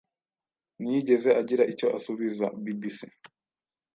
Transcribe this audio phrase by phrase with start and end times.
[0.79, 2.99] ntiyigeze agira icyo asubiza bbc